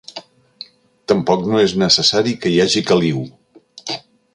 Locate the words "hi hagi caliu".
2.57-3.25